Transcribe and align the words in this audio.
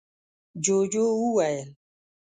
ُجوجُو 0.63 1.05
وويل: 1.21 1.69